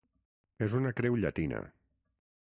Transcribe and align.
És 0.67 0.75
una 0.79 0.93
creu 0.99 1.17
llatina. 1.25 1.59